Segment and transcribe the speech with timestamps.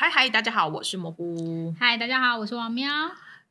[0.00, 1.74] 嗨嗨，大家好，我是蘑菇。
[1.76, 2.88] 嗨，大家好，我是王喵。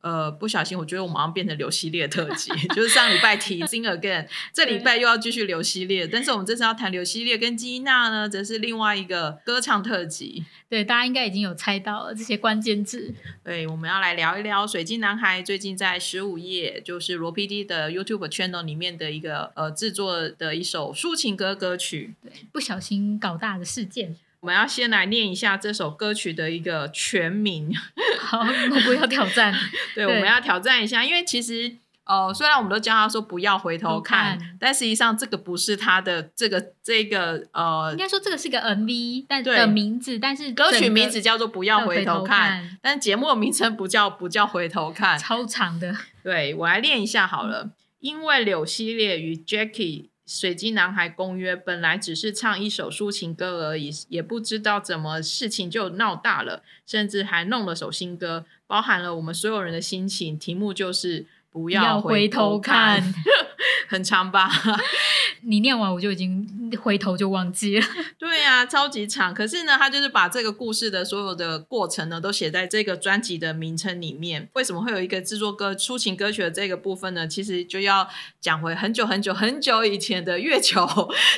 [0.00, 10.46] 呃，不小心，我觉得我马上变成刘系列特辑， 就是上礼拜提 Sing Again， 这礼拜又要继续刘系列，但是我们这次要谈刘系列跟基娜呢，则是另外一个歌唱特辑。
[10.70, 13.12] 对，大家应该已经有猜到了这些关键字。
[13.44, 22.14] 对，我们要来聊一聊水晶男孩最近在十五夜，就是罗 PD 的 YouTube channel 里面的一个呃制作的一首抒情歌歌曲。
[22.22, 24.16] 对，不小心搞大的事件。
[24.40, 27.74] 我们要先来念一下这首歌曲的一个全名。
[28.20, 29.52] 好，我不要挑战。
[29.94, 45.96] 对，对，我们要挑战一下，因为其实呃，虽然我们都教他说不要回头看，看但实际上这个不是他的这个这个呃，应该说这个是个 MV，但的名字，但是歌曲名字叫做不要回头看，头看但节目的名称不叫不叫回头看，超长的。
[46.22, 50.10] 对，我来念一下好了，嗯、因为柳系列与 Jackie。
[50.28, 60.38] 水晶男孩公约本来只是唱一首抒情歌而已，也不知道怎么事情就闹大了，甚至还弄了首新歌，包含了我们所有人的心情。
[60.38, 61.24] 题目就是
[61.62, 63.02] 不要回头看，
[63.88, 64.48] 很长吧？
[65.42, 66.46] 你念完我就已经
[66.80, 67.86] 回头就忘记了。
[68.18, 69.34] 对呀、啊，超级长。
[69.34, 74.48] 可是呢，他就是把这个故事的所有的过程呢，都写在这个专辑的名称里面。
[74.54, 77.26] 为什么会有一个制作歌抒情歌曲的这个部分呢？
[77.26, 78.08] 其实就要
[78.40, 80.86] 讲回很久很久很久以前的月球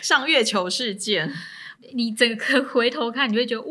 [0.03, 1.33] 上月球事件。
[1.95, 3.71] 你整个回头看，你会觉得哇。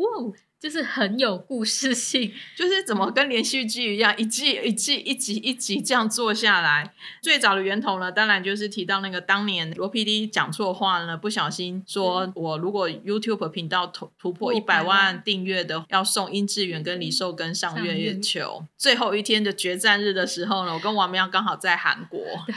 [0.60, 6.92] 就是很有故事性，就是怎么跟连续剧一样，一季一季一集一集这样做下来。
[7.22, 18.62] 最早的源头呢，当然就是提到那个当年罗 PD 讲错话呢，不小心说我如果 YouTube 频道突突破一百万订阅的，要送殷志源跟李寿根上月月球。
[18.76, 22.54] 最后一天的决战日的时候呢，我跟王喵刚好在韩国，对，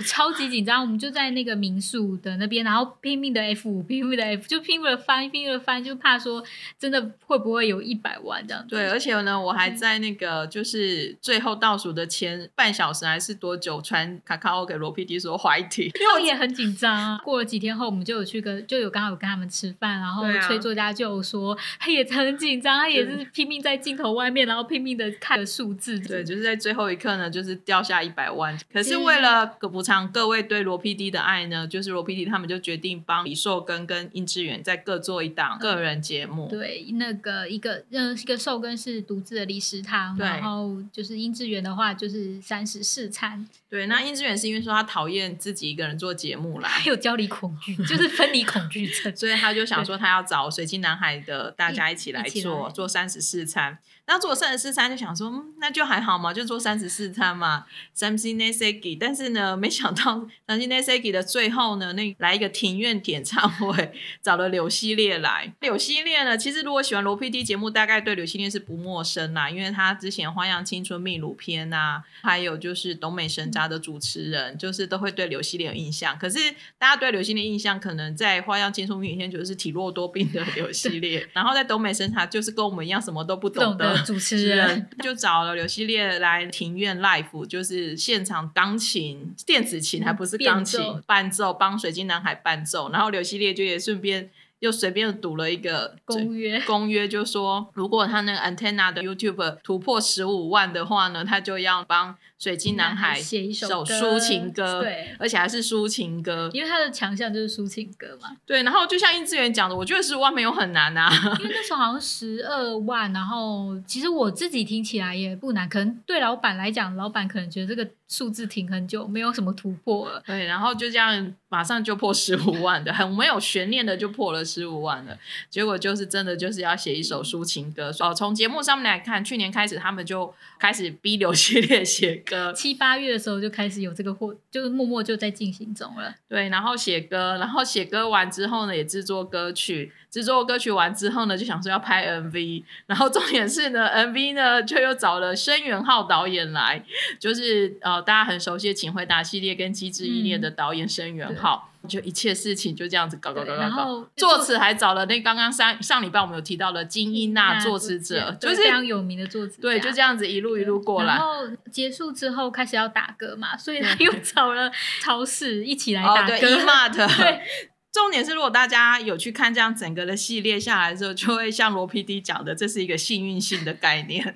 [0.00, 0.82] 我超级紧张。
[0.82, 6.42] 我们就在那个民宿的那边，然后拼命的 F 拼命的 F，就拼命的翻，拼命的翻，就怕说
[6.76, 7.12] 真的。
[7.28, 8.70] 会不会有一百万这样子？
[8.70, 17.20] 对，而且呢，我还在那个就是最后倒数的前半小时还是多久传卡卡欧给罗 PD 说怀体， 因为我也很紧张啊。
[17.22, 26.00] 过了几天后，我们就有去跟就有刚好有跟他们吃饭，然后崔作家就有说他也很紧张，他也是拼命在镜头外面，然后拼命的看数字。
[26.00, 28.58] 对，就是在最后一刻呢，就是掉下一百万。
[28.72, 36.48] 可是为了补偿各位对罗 PD 的爱呢，就是罗 PD 他们就决定帮李寿根跟殷志远再各做一档个人节目。
[36.48, 37.17] 对，那。
[37.18, 43.46] 个一个嗯，一个寿根是独自的离食堂，然后就是殷志源的话就是三十四餐。
[43.68, 53.78] 对，那殷志源是因为说他讨厌自己一个人做节目啦，还有焦离恐惧，就是分离恐惧症， 所以他就想说他要找水晶男孩的大家一起来做做三十四餐。
[54.08, 57.66] 那做三十四餐就想说，嗯，那就还好嘛，就做三十四餐嘛。
[57.94, 63.92] Samsung Nesaki，但是呢，没想到 Samsung Nesaki 的最后呢，那来一个庭院演唱会，
[64.22, 65.52] 找了柳系列来。
[65.60, 76.18] 柳系列呢，其实如果喜欢罗 PD 节目，大概对柳系列是不陌生啦，因为他之前《花样青春秘鲁篇》啊，还有就是东美神扎的主持人，就是都会对柳系列有印象。
[76.18, 76.38] 可是
[76.78, 83.97] 大家对柳系列印象，可能在《花样青春秘鲁篇》就是体弱多病的柳系列，然后在东美神茶就是跟我们一样什么都不懂的。
[84.04, 94.30] 主持人 就找了柳希烈来庭院 live，就是现场钢琴、电子琴还不是钢琴伴奏，帮水晶男孩伴奏，然后柳希烈就也顺便。
[94.60, 108.36] 又随便读了一个公 约，公约就说，如果他那个 Antenna 的 YouTube 突破十五万的话呢，他就要帮水晶男孩写一首抒情歌，对，而且还是抒情歌，因为他的强项就是抒情歌嘛。
[108.46, 120.22] 对，然后就像殷志源讲的，我觉得十五万没有很难啊，因为那时候好像十二万，然后其实我自己听起来也不难，可能对老板来讲，老板可能觉得这个数字停很久，没有什么突破了。
[120.26, 124.44] 对，然后就这样马上就破十五万的，很没有悬念的就破了。
[124.44, 125.18] 十五万了，
[125.50, 127.92] 结果就是真的就是要写一首抒情歌。
[128.00, 136.14] 哦，从节目上面来看，去年开始他们就开始逼流系列写歌，七八月的时候就开始有这个货，就是默默就在进行中了。
[136.26, 139.92] 对，然后写歌，然后写歌完之后呢，也制作歌曲。
[140.10, 146.82] 制作歌曲完之后呢，就想说要拍 MV，然后重点是呢， MV 呢就又找了申元浩导演来，
[147.20, 154.08] 就是呃大家很熟悉的《请回答》系列跟《机智一念》的导演申元浩，嗯、就一切事情就这样子搞搞搞搞搞。
[154.16, 159.60] 作词还找了那刚刚上上礼拜我们有提到的金英娜作词者，就是非常有名的作词。
[159.60, 161.16] 对，就这样子一路一路过来。
[161.16, 164.72] 然后结束之后开始要打歌嘛，所以他又找了
[165.02, 166.34] 超市一起来打歌。
[166.34, 167.18] 哦、对，E-Mart。
[167.18, 167.42] 对。
[167.90, 174.22] 重点是，如果大家有去看这样整个的系列下来之后，就会像罗 PD 讲的，这是一个幸运性的概念。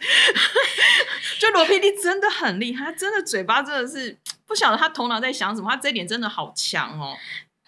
[1.39, 4.17] 就罗 PD 真的很厉害，他真的嘴巴真的是
[4.47, 7.17] 不晓得他头脑在想什么，他这一点真的好强哦，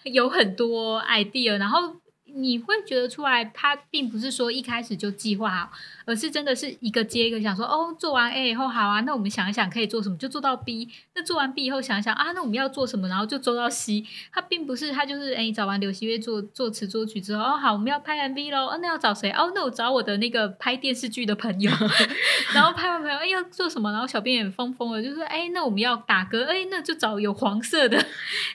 [0.03, 5.71] 有很多 idea，然后你会觉得出来，他并不是说一开始就计划好，
[6.05, 10.87] 而是真的是一个接一个想说，哦，做完 A 以后好啊，那我们想一想可以做什么，就做到 B。
[11.15, 14.03] 那做完 B 以后想一想啊，那我们要做什么，然后就做到 C。
[14.31, 19.31] 他并不是他就是哎，找完刘希月做作词作曲之后，哦好，我们要拍 MV 喽，哦那要找谁？
[19.31, 21.71] 哦那我找我的那个拍电视剧的朋友，
[22.53, 23.91] 然后拍完朋友哎要做什么？
[23.91, 27.97] 然后小编也疯疯了，就是哎那我们要打歌，哎那就找有黄色的，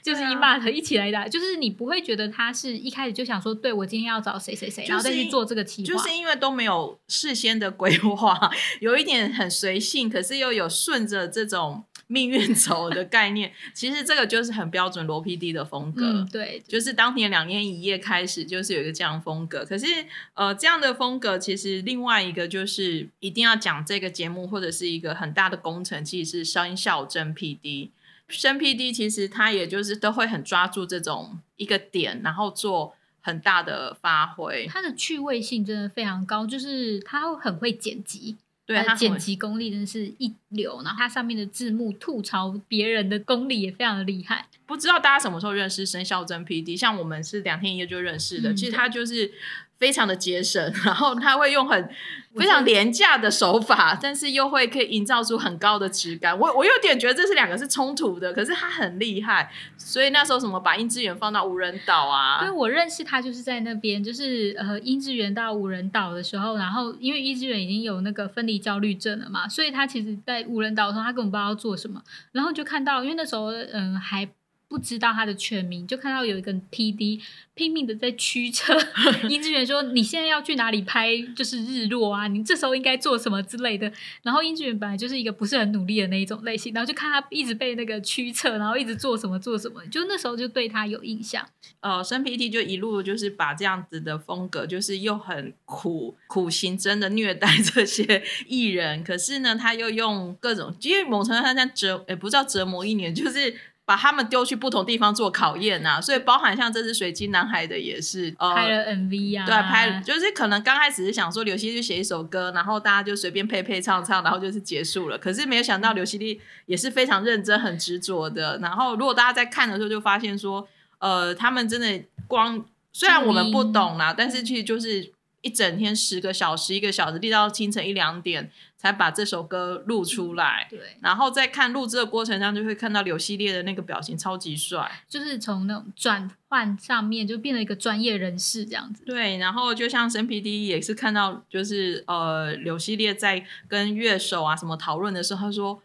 [0.02, 8.50] 就是一码的一起来打，就是你不会觉得他是一开始就想说，对我今天要找谁谁谁，然后再去做这个企划，就是因为都没有事先的规划，
[8.80, 11.84] 有一点很随性，可是又有顺着这种。
[12.12, 16.04] 命运走的概念，其实这个就是很标准罗 PD 的风格。
[16.04, 19.64] 嗯，对，就是当年两天一夜开始就是有一个这样风格。
[19.64, 19.86] 可是，
[20.34, 27.90] 呃，这样的风格其实另外一个就是一定要讲这个节目或者是一个很大的工程，其实是生效真 PD。
[28.26, 34.66] 生 PD 其实他也就是都会很抓住这种一个点，然后做很大的发挥。
[34.68, 38.36] 他的趣味性真的非常高，就是他很会剪辑。
[38.66, 44.46] 对，他剪辑功力真的是一流，然后他上面的字幕吐槽别人的功力也非常的厉害。
[44.64, 46.76] 不知道大家什么时候认识生肖真 PD？
[46.76, 49.32] 像我们是两天一夜就认识的，嗯、其实他就是。
[49.80, 51.90] 非常的节省，然后他会用很
[52.36, 56.38] 非常廉价的手法，但是又会可以营造出很高的质感。
[56.38, 62.40] 我我有点觉得这是两个是冲突的，可是他很厉害，所以那时候什么把音之源放到无人岛啊？
[62.42, 72.02] 因为我认识他就是在那边，就是呃音之源到无人岛的时候，然后因为音之源已经有那个分离焦虑症了嘛，所以他其实在无人岛的时候他根本不知道要做什么，
[72.32, 74.28] 然后就看到因为那时候嗯、呃、还。
[74.70, 77.20] 不知道他的全名，就看到有一个 PD
[77.54, 78.72] 拼命的在驱车。
[79.28, 81.20] 殷志源说：“你现在要去哪里拍？
[81.34, 82.28] 就是日落啊！
[82.28, 91.44] 你这时候应该做什么之类的。”然后殷志源本来就是一个不是很努力的那一种类型，然后就看他一直被那个驱策，然后一直做什么做什么，就那时候就对他有印象。
[91.80, 103.52] 呃，生 PD 就一路就是把这样子的风格，就是又很苦苦行真的虐待这些艺人，可是呢，他又用各种，因为某程度上他折，也不知道折磨一年，就是。
[103.90, 115.18] 把他们丢去不同地方做考验啊，所以包含像这次水晶男孩的也是、呃、拍了 MV 啊，对，拍就是可能刚开始是想说刘希就写一首歌，然后大家就随便配配唱唱，然后就是结束了。
[115.18, 118.56] 可是没有想到刘希丽也是非常认真、很执着的。
[118.58, 120.68] 然后如果大家在看的时候就发现说，
[121.00, 125.12] 呃，他们真的光虽然我们不懂啦，但是其实就是。
[125.42, 130.66] 一整天十个小时，一个小时，立到清晨一两点才把这首歌录出来。
[130.68, 139.04] 对，然后在看录制的过程上，就会看到柳系列的那个表情超级帅，就是从那种转换上面就变了一个专业人士这样子。
[139.04, 145.82] 对，然后就像神 PD 也是看到，就是呃柳系列在跟乐手啊什么讨论的时候，他说。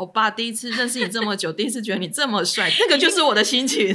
[0.00, 3.94] 欧巴第一次认识你这么久， 第一次觉得你这么帅，这个就是我的心情，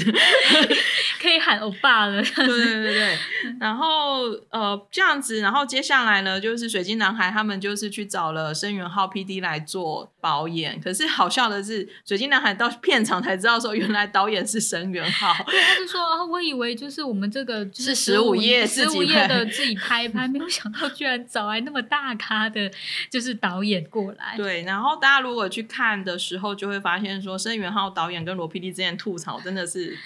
[1.20, 2.22] 可以喊欧巴了。
[2.22, 3.18] 对对对对，
[3.60, 10.80] 然后呃这样子，然后接下来呢，就是水晶男孩他们就是去找了申元浩 PD 来做导演。
[10.80, 15.34] 可是好笑的是，水晶男孩到片场才知道说，原来导演是申元浩。
[15.48, 22.72] 对，他就说哦，我以为就是我们这个是十五页十五页的自己拍拍，没有想到居然找来那么大咖的，
[23.10, 24.36] 就是导演过来。
[24.38, 25.95] 对，然后大家如果去看。
[26.04, 29.98] 的时候就会发现说，申元浩导演跟罗 PD 之间吐槽真的是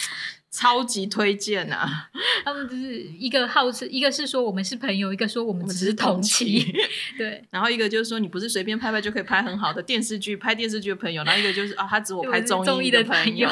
[0.51, 2.09] 超级推荐啊！
[2.43, 6.73] 他们就是一个好是，一个是说我们是朋友，一个说我们只是同期，
[7.17, 7.43] 对。
[7.51, 13.49] 然后一个就是说你不是随便拍拍就可以拍很好的电视剧，拍电视剧的朋友，然后一个就是啊，他指我拍综艺的朋友。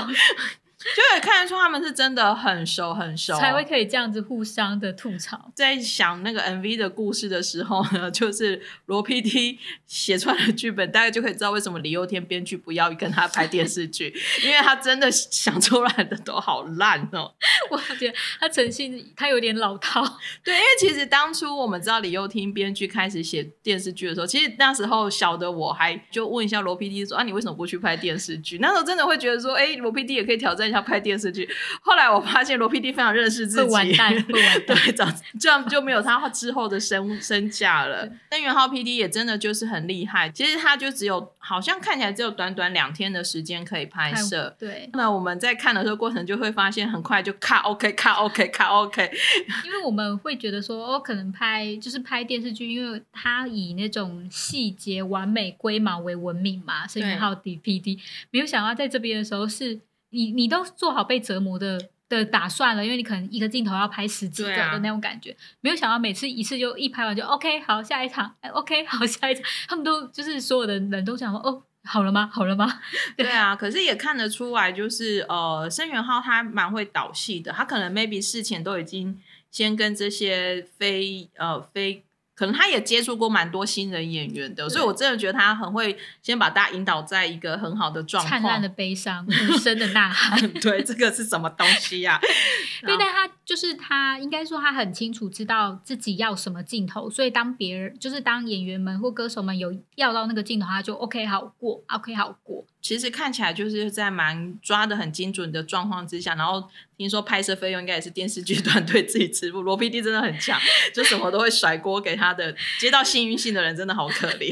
[0.77, 5.51] 就也看得出他们是真的很熟很熟，才会可以这样子互相的吐槽。
[5.55, 9.57] 在想那个 MV 的故事的时候呢， 就是罗 PD
[9.87, 17.33] 写出来的剧本，大概就可以知道为什么李幼天编剧不要跟他拍电视剧，因为他真的想出来的都好烂哦。
[17.71, 20.03] 我觉得他诚信他有点老套。
[20.45, 28.59] 对，因为其实当初我们知道李幼天编剧开始写电视剧的时候，其实那时候小的我还就问一下罗 PD 说啊，你为什么不去拍电视剧？
[28.59, 30.67] 那时候真的会觉得说，哎，罗 PD 也可以挑战。
[30.77, 31.47] 要拍电视剧，
[31.81, 38.07] 后来我发现罗 PD 非常认识自己，完蛋，完蛋， 对，这样这样就没有他之后的身 身价了。
[38.29, 44.55] 但元浩 PD 也真的就是很厉害，其实他就只有好像看起来只有短短两天的时间可以拍摄。
[44.59, 49.11] 对，那我们在看的时候过程就会发现，很快就卡 OK，卡 OK，卡 OK。
[49.65, 56.85] 因为我们会觉得说，哦，可能拍就是拍电视剧，因为他以那种细节完美、龟毛为闻名嘛。
[56.87, 59.79] 是元浩 PD 没有想到在这边的时候是。
[60.09, 72.79] 你你都做好被折磨的的打算了，因为你可能一个镜头要拍十几个的那种感觉，啊、没有想到每次一次就一拍完就 OK 好下一场，哎 OK 好下一场，他们都就是所有的人都想说哦好了吗好了吗？
[73.17, 79.21] 对，对啊，可是也看得出来，就是呃申元浩他蛮会导戏的，他可能 maybe 事前都已经
[79.51, 82.03] 先跟这些非呃非。
[82.37, 88.29] 可能他也接触过蛮多新人演员的，所以我真的觉得他很会先把大家引导在一个很好的状况。
[88.29, 90.39] 灿烂的悲伤，无声的呐喊。
[90.61, 92.21] 对，这个是什么东西呀、啊？
[92.85, 102.63] 对，但他就是他，应该说他很清楚知道自己要什么镜头，所以当别人就是当演员们或歌手们有要到那个镜头，他就 OK 好过，OK 好过。
[102.87, 106.65] 其实看起来就是在蛮抓的很精准的状况之下，然后
[106.95, 109.61] 听说拍摄费用应该也是电视剧团 队自己支付。
[109.61, 110.57] 罗 PD 真的很强，
[110.95, 112.55] 就什么都会甩锅给他的。
[112.79, 114.49] 接到幸运信的人真的好可怜，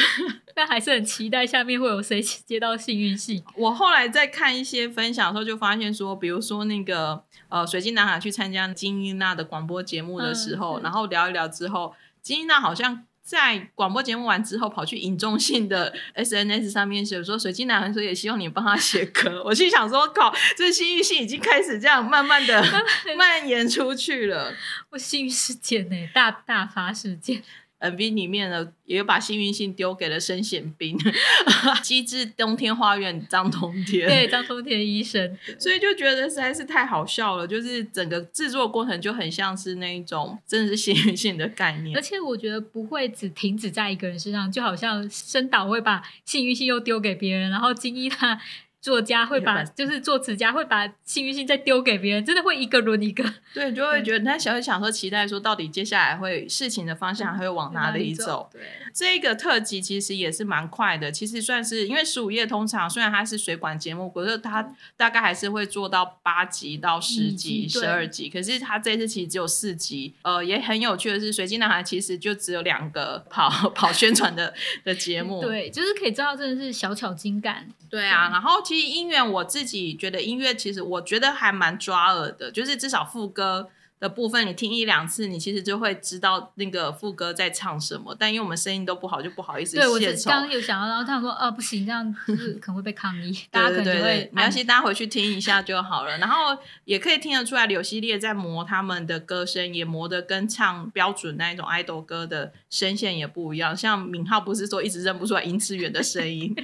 [0.56, 3.44] 但还是很期待下面会有谁接到幸运信。
[3.54, 13.04] 我后来在看一些分享的时候，就发现说，比如说那个呃，水晶男孩去参加金英娜的广播节目的时候，嗯、然后聊一聊之后，金英娜好像。
[13.26, 19.42] 在广播节目完之后，跑去引众信的 SNS 上面写说：“水晶男孩说也希望你帮他写歌。
[19.44, 22.64] ”我心想说：“靠，这幸运性已经开始这样慢慢的
[23.18, 24.54] 蔓延出去了。”
[24.90, 27.42] 我幸运事件呢，大大发事件。
[27.80, 30.96] MV 里面呢，也有把幸运信丢给了申贤斌，
[31.82, 48.40] 机智冬天花园张通天，对张通天医生，所以就觉得实在是太好笑了，就是整个制作过程就很像是那一种真的是幸运性的概念，而且我觉得不会只停止在一个人身上，就好像申导会把幸运信又丢给别人，然后金一他。
[48.86, 53.24] 作家会把，就是作词家会把幸运星再丢给别人，真的会一个轮一个。
[53.52, 58.48] 对，就会觉得那小会想说，期待说到底接下来会事情的方向还会往哪里走。
[58.52, 58.62] 对，
[58.94, 68.30] 这个特辑其实也是蛮快的，其实算是因为十五页通常虽然它是水管节目，可是它大概还是会做到八集到十集、十二集。
[68.30, 70.14] 可是它这次其实只有四集。
[70.22, 75.40] 呃，也很有趣的是，水晶男孩其实就只有两个跑 跑宣传的的节目。
[75.40, 77.66] 对，就是可以知道真的是小巧精干。
[77.88, 83.68] 对啊，然后其实音乐我自己觉得音乐其实我觉得还蛮抓耳的，就是至少副歌
[83.98, 88.14] 的部分你听一两次，你其实就会知道那个副歌在唱什么。
[88.18, 89.76] 但因为我们声音都不好，就不好意思。
[89.76, 93.32] 对，我刚刚有想到，然后他说：“呃，不行，这样就是可能会被抗议。
[93.50, 96.18] ”大家可能会没关系，大家回去听一下就好了。
[96.18, 96.54] 然后
[96.84, 103.74] 也可以听得出来，柳熙烈在磨他们的歌声，也磨得跟唱标准那一种爱豆歌的声线也不一样。
[103.74, 106.54] 像敏浩不是说一直认不出来殷志远的声音。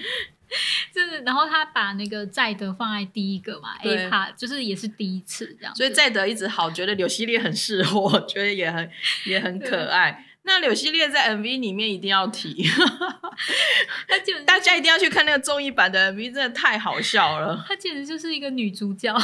[0.95, 8.91] 就是，然后他把那个在德放在第一个嘛，A part 就是也是第一次这样，所以在德一直好觉得柳熙烈很适合，觉得也很
[9.27, 10.27] 也很可爱。
[10.45, 12.65] 那柳熙烈在 MV 里面一定要提，
[14.09, 17.65] 他就大家一定要去看那个综艺版的 MV，真的太好笑了。
[17.69, 19.17] 他简直就是一个女主角，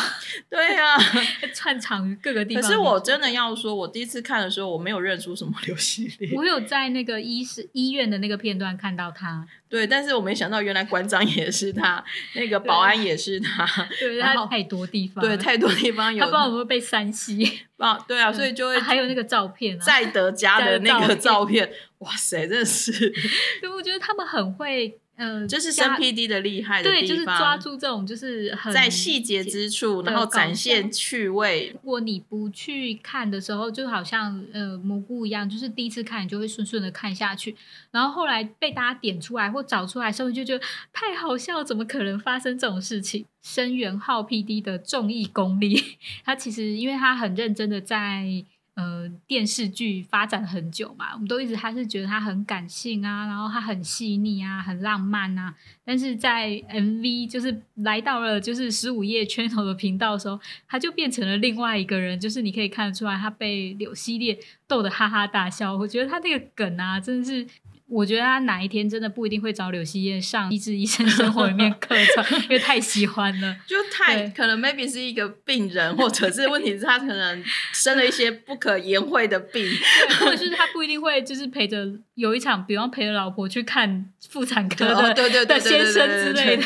[0.49, 1.03] 对呀、啊，
[1.59, 2.62] 串场于各个地方。
[2.62, 6.31] 可是我真的要说，我第一次看的时候，我没有认出什么刘熙烈。
[6.37, 9.45] 我有在那个医师医院的那个片段看到他。
[9.69, 12.03] 对，但是我没想到原来馆长也是他，
[12.35, 13.67] 那个保安也是他，
[13.99, 22.93] 对，然后太多地方，对，太多地方有，他不知道会不会被山西，啊，对啊， 所以就会还有那个照片，在德家的那个照片，哇塞，真的是，
[23.61, 24.99] 对，我觉得他们很会。
[25.19, 31.71] 嗯，就是生 PD 的厉害的地方，对，就是抓住这种就是很在细节之处，然后展现趣味。
[31.75, 37.57] 如果你不去看的时候，就好像呃蘑菇一样，就是第一次看你就会顺顺的看下去，
[37.91, 43.27] 然后后来被大家点出来或找出来，时候就觉得太好笑，怎么可能发生这种事情？
[43.43, 45.83] 申元浩 PD 的综艺功力，
[46.25, 48.45] 他其实因为他很认真的在。
[48.79, 55.53] 呃，电视剧发展很久嘛，我们都一直还是觉得他很感性啊，然后他很细腻啊，很浪漫啊。
[55.85, 65.77] 但是在 MV 就是来到了就是十五页圈头的频道的时候，他就变成了另外一个人，就是你可以看得出来，他被柳熙烈逗得哈哈大笑。
[65.77, 67.45] 我觉得他那个梗啊，真的是。
[67.90, 77.42] 我觉得他哪一天真的不一定会找柳熙燕上《医治医生生活》里面客串， 因为太喜欢了，就太可能 maybe 是一个病人，或者是问题是他可能
[77.73, 86.64] 生了一些不可言讳的病，对，或者是他不一定会就是陪着有一场，比方陪着老婆去看妇产科的，对对对先生之类的。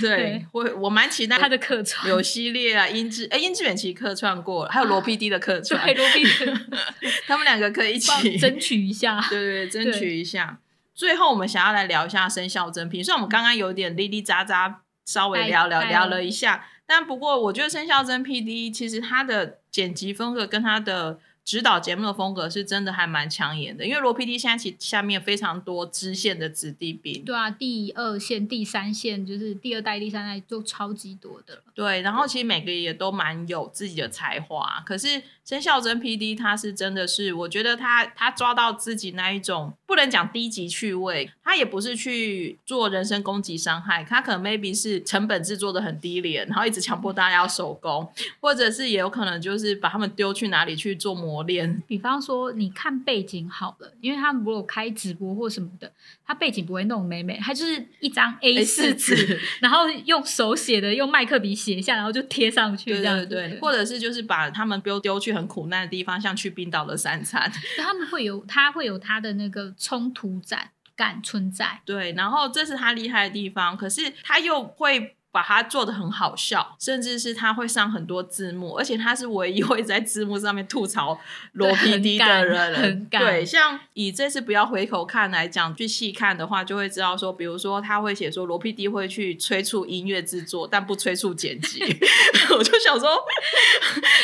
[0.00, 6.58] 对，我我蛮期待他的客串，柳熙烈啊，殷志哎，殷志远其实客串过了，还有罗 PD 的客串，对罗 PD，
[7.28, 10.58] 他们两个可以一起争取一下，对对，争取一下。
[10.94, 14.74] 最后，我们想要来聊一下生肖真 PD，虽然我们刚刚有点哩哩喳喳，
[15.04, 21.18] 稍微聊聊聊了一下，但不过我觉得生肖真 PD 其实他的剪辑风格跟他的。
[21.44, 31.62] 指导节目的风格是真的还蛮抢眼的，因为罗 PD 现在其下面非常多支线的子弟兵，对啊，第二线、第三线就是第二代、第三代都超级多的。
[31.74, 48.04] 对，然后其实每个也都蛮有自己的才华，可是生肖真 PD 他是真的是，我觉得他他抓到自己那一种不能讲低级趣味，他也不是去做人身攻击伤害，他可能 maybe 是成本制作的很低廉，然后一直强迫大家要手工，
[48.40, 51.80] 或者是也有可能就是把他们丢去哪里去做磨练。
[51.86, 55.92] 比方说，你看背景好了，因为他们如果开直播或什么的，
[56.26, 63.26] 他背景不会弄美美，他就是一张 A 四纸，然后用手写的，用麦克笔写一下，然后就贴上去，这样子。
[63.26, 71.80] 对对对，或者是就是把他们丢丢去很苦难的地方，像去冰岛的三餐，他们会有他会有他的那个冲突感感存在。
[71.84, 75.16] 对，然后这是他厉害的地方，可是他又会。
[75.34, 81.18] 把它做的很好笑，甚至是他会上很多字幕，而且他是唯一会在字幕上面吐槽
[81.54, 83.04] 罗 PD 的人。
[83.10, 91.82] 对，像以这次不要回头看来讲，去细看的话，就会知道说，比如说他会写说罗 PD 会去催促音乐制作，但不催促剪辑。
[92.56, 93.18] 我就想说，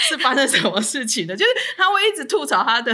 [0.09, 1.35] 是发生什么事情呢？
[1.35, 2.93] 就是他会一直吐槽他的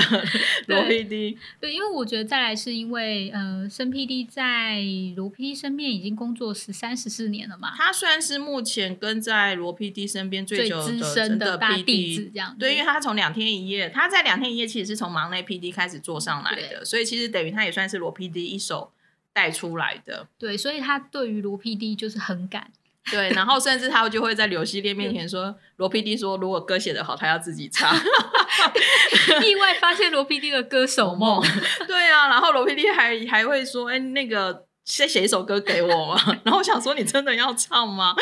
[0.69, 1.37] 罗 PD。
[1.61, 4.81] 对，因为我觉得再来是因为呃，申 PD 在
[5.17, 18.93] 罗 PD 身边已经工作十三十四年了嘛，他算是目前跟在罗 PD 身边最久的真的 PD，这样对，因为他从两天一夜，他在两天一夜其实是从忙内 PD 开始做上来的，所以其实等于他也算是罗 PD 一手
[19.33, 20.29] 带出来的。
[20.39, 22.71] 对，所以他对于罗 PD 就是很感。
[23.11, 27.93] 对，然后甚至他就会在刘熙烈面前说，罗 PD 说如果歌写得好，他要自己唱。
[29.45, 31.45] 意外发现罗 PD 的歌手梦。
[31.89, 34.66] 对啊，然后罗 PD 还还会说，哎，那个。
[34.87, 38.15] 先写一首歌给我嘛， 然后我想说，你真的要唱吗？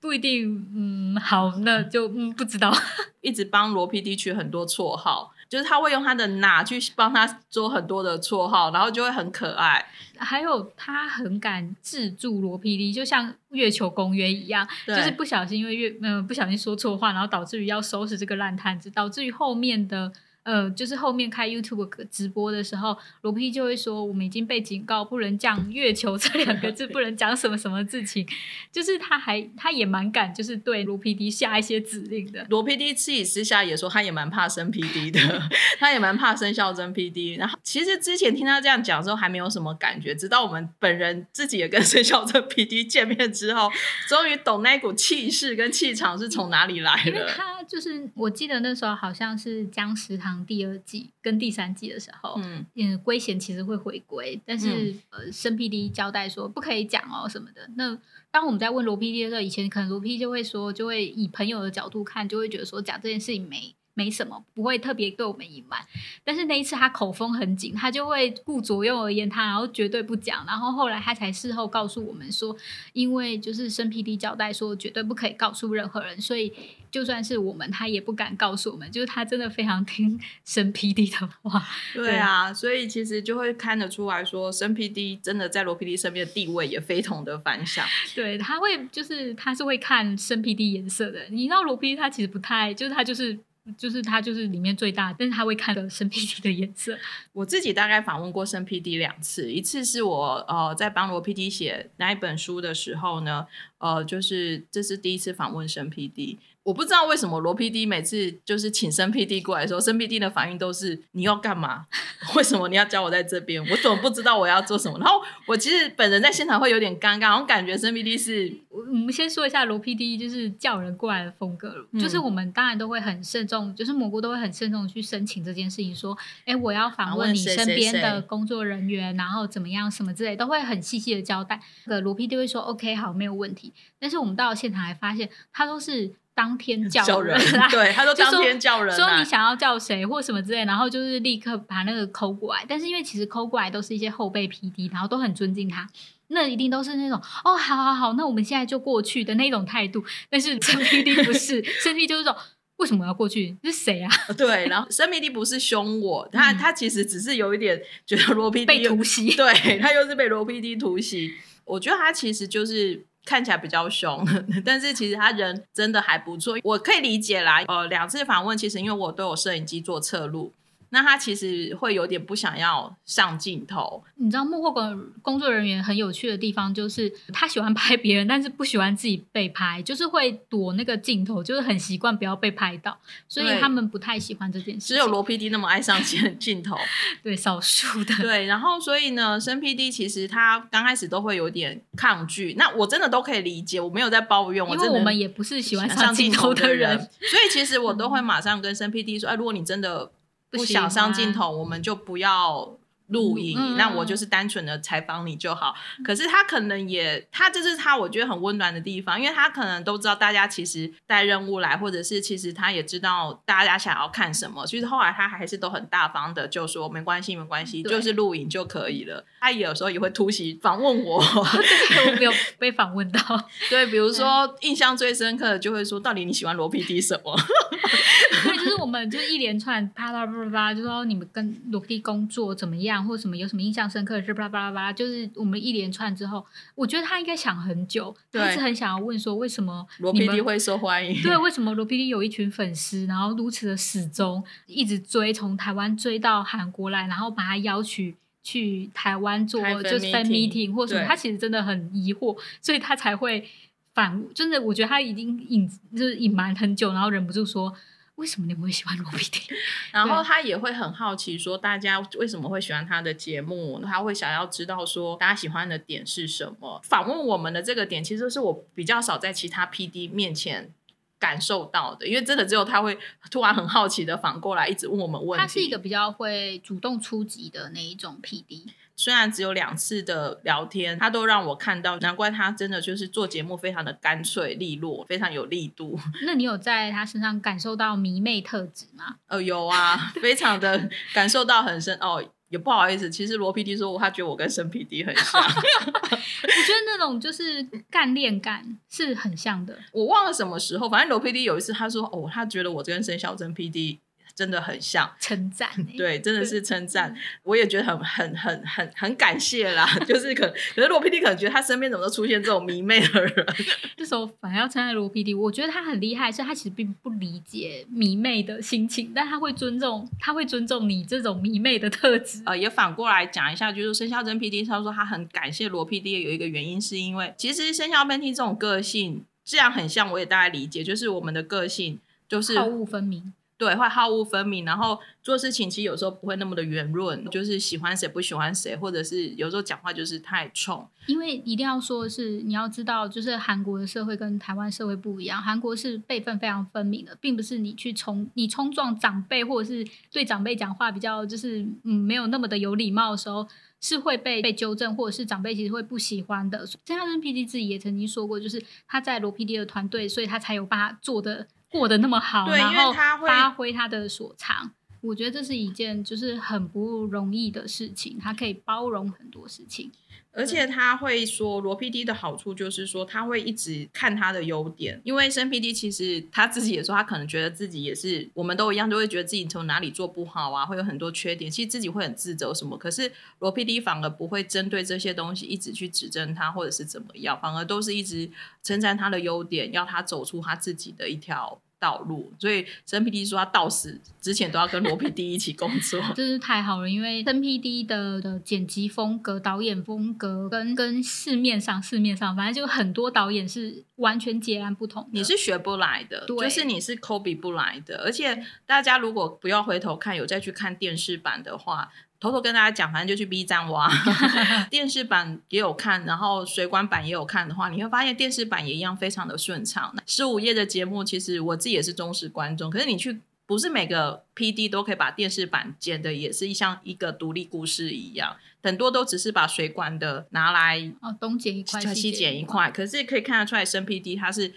[0.00, 2.72] 不一定，嗯，好，那就嗯不知道。
[3.20, 9.84] 一直帮罗 PD 取很多绰号，就是他会用他的哪去帮他做很多的绰号，然后就会很可爱。
[10.18, 20.12] 还有他很敢自助罗 PD，就像月球公约一样，就是不小心因为月嗯、呃、不小心说错话，然后导致于要收拾这个烂摊子，导致于后面的。
[20.46, 28.24] 呃，就是后面开 YouTube 直播的时候，罗 PD 就会说，我们已经被警告，不能讲“月球”这两个字， 不能讲什么什么事情。
[28.70, 32.46] 就是他还他也蛮敢，就是对罗 PD 下一些指令的。
[32.48, 35.20] 罗 PD 自己私下也说，他也蛮怕生 PD 的，
[35.80, 37.36] 他也蛮怕生孝珍 PD。
[37.36, 43.68] 然后其实之前听他这样讲的时候，还没有什么感觉，直到我们本人自己也跟申孝珍 PD 见面之后，
[44.08, 47.26] 终于懂那股气势跟气场是从哪里来的。
[47.68, 50.44] 就是，我记得那时候好像是姜食堂。
[50.46, 57.68] 第二季跟第三季的时候，嗯，嗯，圭贤其实会回归，但是、嗯、呃，申 PD 交代说不可以讲哦什么的。
[57.76, 57.98] 那
[58.30, 63.74] 当我们在问罗 PD 的时候，以前可能罗 PD 就会说，就会以朋友的角度看，就会觉得说讲这件事情没。
[63.96, 65.80] 没什么，不会特别对我们隐瞒。
[66.22, 70.44] 但是那一次他口风很紧，他就会顾左右而言他，然后绝对不讲。
[70.46, 72.54] 然后后来他才事后告诉我们说，
[72.92, 76.52] 因为就是申 PD 交代说绝对不可以告诉任何人，所以
[76.90, 78.92] 就算是我们，他也不敢告诉我们。
[78.92, 81.66] 就是他真的非常听申 PD 的话。
[81.94, 87.86] 对啊，所以其实就会看得出来说，申 PD 真的在罗 PD 身边的地位也非同的反响。
[88.14, 91.24] 对，他会就是他是会看申 PD 颜色的。
[91.30, 93.38] 你知道罗 PD 他其实不太，就是他就是。
[93.76, 96.98] 就是他就是里面最大，但是他会看到生 PD 的颜色。
[97.32, 103.46] 我自己大概访问过生 PD 两次，一次是我呃在帮罗 PD 写那一本书的时候呢，
[103.78, 106.36] 呃，就是这是第一次访问生 PD。
[106.66, 111.86] 我不知道为什么罗 PD 每次就是请申 PD 过来的时候，申 PD 的反应都是你要干嘛？
[112.34, 113.64] 为什么你要教我在这边？
[113.70, 114.98] 我怎么不知道我要做什么？
[114.98, 118.52] 然后我其实本人在现场会有点尴尬，我感觉申 PD 是……
[118.68, 131.60] 我们先说一下罗 PD 就是叫人过来的风格，嗯、就是我们当然都会很慎重，就是蘑菇都会很慎重去申请这件事情，说，哎，我要访问你身边的工作人员，然后怎么样什么之类，都会很细细的交代。
[131.84, 133.72] 那个罗 PD 会说 OK 好，没有问题。
[134.00, 136.12] 但是我们到了现场还发现，他都是。
[136.36, 142.62] 当天叫人，叫人对，他说当天叫人，说你想要叫谁或什么之类，然后就是立刻把那个抠过来。
[142.68, 145.88] 但是因为其实抠过来都是一些后辈 PD，然后都很尊敬他，
[146.28, 150.04] 那一定都是那种哦，好好好，那我们现在就过去的那种态度。
[150.28, 152.36] 但是生 PD 不是， 生 PD 就是说
[152.76, 153.56] 为什么要过去？
[153.64, 154.10] 是谁啊？
[154.36, 161.32] 对，然后申 PD 不是凶我，他他其实只是有一点觉得罗 PD 被突袭，对他又是被罗 PD 突袭。
[161.64, 163.06] 我觉得他其实就是。
[163.26, 164.24] 看起来比较凶，
[164.64, 167.62] 但是其实他人真的还不错，我可以理解啦。
[167.66, 170.52] 呃，两次访问其实因为我都有摄影机做侧录。
[170.90, 174.02] 那他其实会有点不想要上镜头。
[174.16, 182.96] 你知道幕后工工作人员很有趣的地方，就是他喜欢拍别人，但是不喜欢自己被拍，就是会躲那个镜头，就是很习惯不要被拍到，
[183.28, 184.88] 所以他们不太喜欢这件事。
[184.88, 186.76] 只有罗 PD 那么爱上镜 镜头，
[187.22, 188.14] 对，少数的。
[188.16, 192.54] 对，然后所以呢，申 PD 其实他刚开始都会有点抗拒。
[192.56, 200.10] 那我真的都可以理解，我没有在抱怨，因为我们也不是喜欢上镜头的人，所以其实我都会马上跟申 PD 说：“哎，如果你真的。”
[200.50, 205.74] 不想上镜头，我们就不要录影，嗯、那我就是单纯的采访你就好。
[205.98, 219.24] 嗯、可是他可能也，他这是他我觉得很温暖的地方，因为他可能都知道大家其实带任务来，或者是其实他也知道大家想要看什么，其实后来他还是都很大方的就说没关系，没关系，就是录影就可以了。
[219.40, 223.20] 他有时候也会突袭访问我， 我没有被访问到。
[223.70, 227.36] 对，比如说印象最深刻的就会说，到底你喜欢罗 PD 什么？
[228.44, 232.95] 对，就是我们就是一连串啪啦啪啦，就说你们跟罗 PD 工作怎么样。
[233.04, 241.18] 或什么有什么印象深刻的事，巴拉巴拉巴拉，就是我们一连串之后，我觉得他应该想很久，对他一直很想要问说，为什么罗 PD 会受欢迎？
[241.22, 253.48] 对，为什么罗 PD 有一群粉丝，然后如此的始终，一直追，从台湾追到韩国来，然后把他邀去去台湾做就是 fan meeting 或什么，他其实真的很疑惑，所以他才会
[253.94, 257.72] 反，真的我觉得他已经隐就是隐瞒很久，然后忍不住说。
[258.16, 259.42] 为什么你们会喜欢罗 PD？
[259.92, 263.80] 然后他也会很好奇，说大家为什么会喜欢他的节目？
[263.84, 266.80] 他会想要知道说大家喜欢的点是什么？
[266.84, 270.72] 访问我们的这个点，其实是我比较少在其他 PD 面前
[271.18, 272.98] 感受到的，因为真的只有他会
[273.30, 275.42] 突然很好奇的反过来，一直问我们问题。
[275.42, 278.66] 他是一个比较会主动出击的那一种 PD。
[278.96, 286.00] 虽然只有两次的聊天，他都让我看到，难怪他真的就是做节目非常的干脆利落，非常有力度。
[286.24, 289.16] 那你有在他身上感受到迷妹特质吗？
[289.28, 292.24] 呃，有啊，非常的感受到很深哦。
[292.48, 295.42] 也不好意思，其实罗 PD 说他觉得我跟申 PD 很像。
[295.42, 299.76] 我觉得那种就是干练感是很像的。
[299.90, 303.98] 我忘了什么时候，反正罗 PD 有一次他说哦，他觉得我跟申孝珍 PD。
[304.36, 309.86] 真的很像，称赞、 欸，对，真的是称赞，我也觉得很很很很很感谢啦。
[310.06, 313.46] 就是可，可是罗 PD 可能觉得他身边怎么都出现这种迷妹的人，
[313.96, 315.34] 这时候反而要称赞罗 PD。
[315.34, 322.42] 我觉得他很厉害，是他其实并不理解迷妹的心情，但他会尊重，他会尊重你这种迷妹的特质。
[322.44, 333.32] 呃，也反过来讲一下，就是生肖真 PD，他说他很感谢罗 PD，有一个原因是因为其实申孝珍 PD 这种个性，这样很像，我也大概理解，就是我们的个性就是好恶分明。
[333.58, 340.86] 对，会好恶分明，然后做事情其实有时候不会那么的圆润，就是喜欢谁不喜欢谁，或者是有时候讲话就是太冲。
[341.06, 353.48] 因为一定要说的是，你要知道，就是韩国的社会跟台湾社会不一样，韩国是辈分非常分明的，并不是你去冲你冲撞长辈，或者是对长辈讲话比较就是嗯没有那么的有礼貌的时候，
[353.80, 356.66] 是会被被纠正，或者是长辈其实会不喜欢的。
[356.66, 361.46] 申孝珍 PD 自己也曾经说过，就是他在罗 PD 的团队，所以他才有把他做的。
[361.76, 368.18] 过得那么好，对，然后发挥他的所长，我觉得这是一件就是很不容易的事情。
[368.18, 369.92] 他可以包容很多事情，
[370.32, 382.76] 而且他会说罗 PD 的好处就是说他会一直看他的优点，因为生 PD 其实他自己也说他可能觉得自己也是我们都一样，都会觉得自己从哪里做不好啊，会有很多缺点，其实自己会很自责什么。
[382.76, 388.28] 可是罗 PD 反而不会针对这些东西一直去指正他，或者是怎么样，反而都是一直
[388.62, 391.60] 称赞他的优点，要他走出他自己的一条。
[391.78, 396.88] 道路，所以申 PD 说他到死之前都要跟罗 PD 一起工作，真是太好了。
[396.88, 405.08] 因为申 PD 的的剪辑风格、导演风格跟跟市面上市面上，反正就很多导演是完全截然不同。
[405.12, 408.02] 你是学不来的，对就是你是 copy 不来的。
[408.04, 411.90] 而且大家如果不要回头看，有再去看电视版的话。
[412.26, 413.88] 偷偷跟大家讲，反正就去 B 站挖，
[414.68, 419.94] 电视版也有看，然后水管版也有看的话，你会发现电视版也一样非常的顺畅。
[420.06, 434.52] 十五夜的节目，其实我自己也是忠实观众，可是你去不是每个 PD 都可以把电视版剪的也是像一个独立故事一样，很多都只是把水管的拿来哦东剪一块西剪一块，可是可以看得出来生 PD 他是。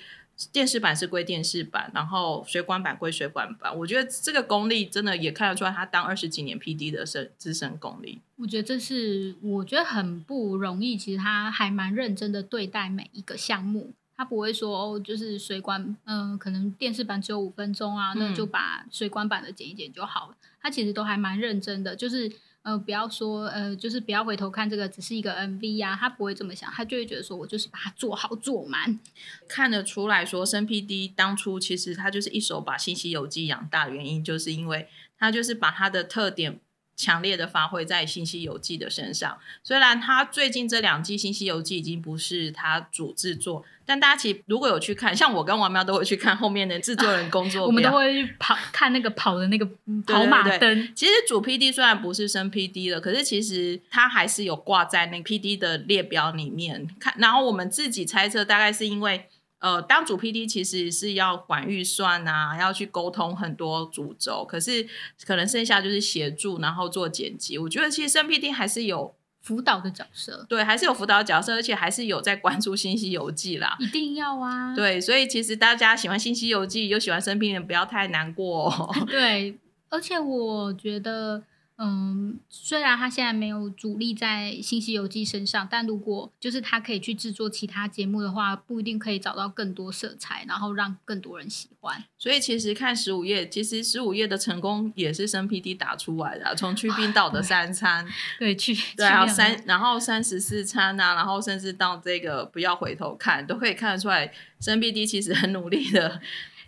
[0.51, 3.77] 电视版是归电视版，然后水管版归水管版。
[3.77, 8.21] 我觉得这个功力真的也看得出来，他当二十几年 PD 的深资深功力。
[8.37, 10.97] 我觉得这是我觉得很不容易。
[10.97, 20.37] 其实他还蛮认真的对待每一个项目，他不会说哦，就是水管，嗯、呃，可能电视版只有五分钟啊，那就把水管版的剪一剪就好了。
[20.41, 22.31] 嗯、他其实都还蛮认真的，就是。
[22.61, 28.99] 呃，不要说呃，就是不要回头看这个只是一个 MV、啊，他不会这么想，他就会觉得说我就是把它做好做满，
[29.47, 36.59] 看得出来说，生 PD 当初其实他就是一手把《新西游记》养大原因，就是因为他就是把他的特点。
[36.99, 49.65] 强烈的发挥在《新西游记》的身上，虽然他最近这两季《新西游记》已经不是他主制作，但大家其实如果有去看，像我跟王喵都会去看后面的制作人工作， 我们都会去跑看那个跑的那个
[50.05, 50.59] 跑马灯。
[50.59, 57.15] 对对对，其实主 PD 虽然不是升 PD 了，可是其实他还是有挂在那个 PD 的列表里面看。
[57.17, 59.29] 然后我们自己猜测，大概是因为。
[59.59, 64.87] 呃，当主 PD 其实是要管预算啊，要去沟通很多主轴，可是
[65.25, 67.57] 可能剩下就是协助，然后做剪辑。
[67.57, 73.75] 我觉得其实生 PD 还是有辅导的角色，对，还是有辅导角色，而且还是有在关注《新西游记》啦。
[73.79, 74.73] 一定要啊！
[74.75, 78.95] 对，所以其实大家喜欢《新西游记》又喜欢生 PD，不要太难过哦。
[79.07, 79.57] 对，
[79.89, 81.43] 而且我觉得。
[81.81, 92.03] 嗯，虽然他现在没有主力在《新西游记》身上，但如果就是他可以去制作其他节目的话，不一定可以找到更多色彩，然后让更多人喜欢。
[92.17, 98.05] 所以其实看十五夜，其实十五夜的成功也是生 PD 打出来的，从去冰岛的三餐，
[98.37, 106.19] 对，去对啊三，然后三十四餐啊，然后甚至到这个不要回头看，都可以看得出来，生 PD 其实很努力的。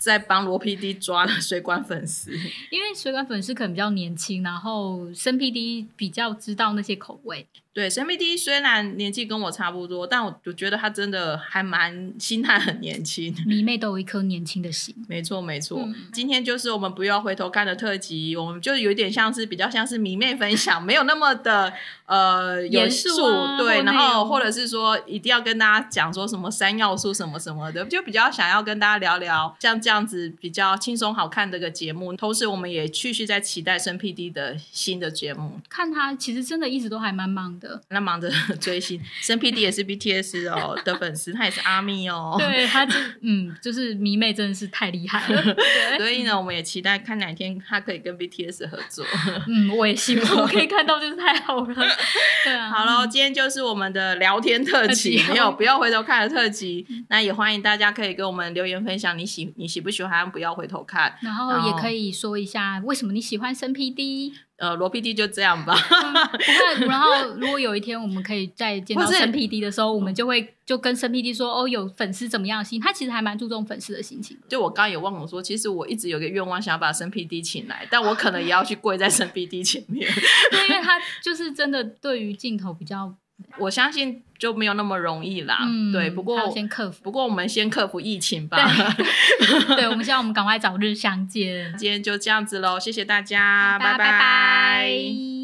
[0.02, 2.32] 在帮罗 PD 抓了水管粉丝，
[2.72, 7.46] 因为水管粉丝可能比较年轻，然后生 PD 比较知道那些口味。
[7.74, 13.34] 对，生 PD 虽然年纪跟我差不多，但我就觉得他真的还蛮心态很年轻。
[13.48, 15.80] 迷妹都有一颗年轻的心，没错没错。
[15.80, 21.72] 嗯、今天就是我们不要回头看的特辑，我们就有点像是比较像是迷妹分享，没有那么的
[22.08, 32.12] 呃严肃、啊，对，然后或者是说一定要跟大家讲说什么三要素什么什么的，就比较想要跟大家聊聊像这样子比较轻松好看的个节目。
[32.14, 35.60] 同时，我们也继续在期待生 PD 的新的节目。
[35.70, 37.82] 看他其实真的一直都还蛮忙的。
[37.89, 42.36] 那忙着 追星，生 PD 也是 BTS 哦的粉丝，他也是阿密哦。
[42.38, 45.56] 对，他就嗯，就是迷妹真的是太厉害了。
[45.97, 49.06] 所以呢，我们也期待看哪天他可以跟 BTS 合作。
[49.47, 51.76] 嗯，我也希望我可以看到，就是太好了。
[52.43, 56.86] 对啊，好了，今天就是我们的聊天特辑，没有不要回头看的特辑。
[57.10, 64.34] 那也欢迎大家可以跟我们留言分享你喜你喜不喜欢不要回头看，然后也可以说一下为什么你喜欢生 PD。
[64.62, 65.76] 呃，罗 PD 就这样吧。
[65.76, 72.80] 嗯、 然后如果有一天我们可以再见到生 PD 的时候，我们就会就跟生 PD 说，哦，有粉丝怎么样心？
[72.80, 74.38] 他其实还蛮注重粉丝的心情。
[74.47, 80.08] 就我刚刚也忘了说，其实我一直有个愿望，想要把生 PD 请来，但我可能也要去跪在生 PD 前面。
[80.52, 83.15] 对，因为他就是真的对于镜头比较。
[83.58, 86.10] 我相信就没有那么容易啦，嗯、对。
[86.10, 88.58] 不过先克服，不过我们先克服疫情吧。
[88.97, 91.73] 对， 对，我们希望我们赶快早日相见。
[91.77, 93.97] 今天就这样子喽，谢谢大家，拜拜。
[93.97, 95.40] 拜拜。